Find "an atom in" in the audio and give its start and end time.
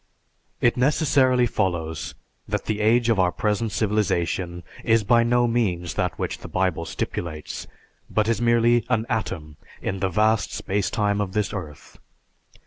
8.89-9.99